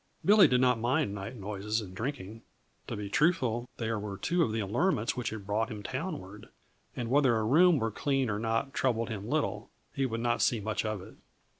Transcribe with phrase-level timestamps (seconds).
[0.25, 2.41] Billy did not mind night noises and drinking
[2.87, 6.49] to be truthful, they were two of the allurements which had brought him townward
[6.95, 10.59] and whether a room were clean or not troubled him little; he would not see
[10.59, 11.17] much of it.